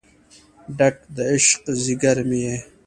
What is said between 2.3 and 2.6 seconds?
یې